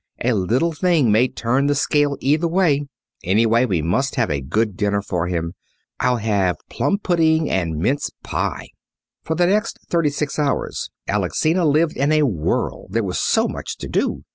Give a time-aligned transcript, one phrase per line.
[0.23, 2.87] A little thing may turn the scale either way.
[3.23, 5.53] Anyway, we must have a good dinner for him.
[5.99, 8.69] I'll have plum pudding and mince pie."
[9.23, 12.87] For the next thirty six hours Alexina lived in a whirl.
[12.89, 14.23] There was so much to do.